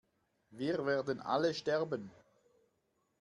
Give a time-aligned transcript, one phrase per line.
[0.49, 2.09] Wir werden alle sterben!